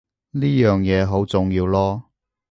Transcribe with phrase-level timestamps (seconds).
[0.31, 2.01] 呢樣嘢好重要囉